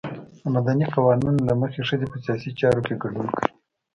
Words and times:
د 0.41 0.43
مدني 0.55 0.85
قوانینو 0.95 1.41
له 1.49 1.53
مخې 1.61 1.81
ښځې 1.89 2.07
په 2.11 2.17
سیاسي 2.25 2.51
چارو 2.59 2.81
کې 2.87 2.99
ګډون 3.03 3.27
کوي. 3.35 3.49